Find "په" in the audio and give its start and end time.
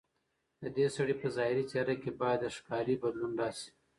1.21-1.27